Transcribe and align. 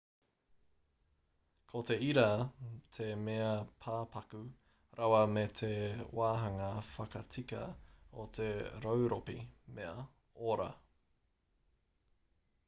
ko 1.73 1.81
te 1.89 1.97
ira 2.05 2.23
te 2.97 3.09
mea 3.27 3.51
pāpaku 3.85 4.39
rawa 5.01 5.19
me 5.35 5.43
te 5.61 5.69
wāhanga 6.21 6.71
whakatika 6.89 7.61
o 8.25 8.29
te 8.41 8.49
rauropi 8.87 9.39
mea 9.79 9.95
ora 10.57 10.69